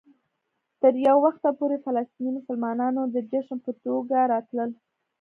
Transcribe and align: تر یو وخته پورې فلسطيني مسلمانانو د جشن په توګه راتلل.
تر 0.81 0.93
یو 1.07 1.17
وخته 1.25 1.49
پورې 1.59 1.77
فلسطيني 1.85 2.31
مسلمانانو 2.37 3.01
د 3.13 3.15
جشن 3.31 3.57
په 3.65 3.71
توګه 3.83 4.17
راتلل. 4.33 4.69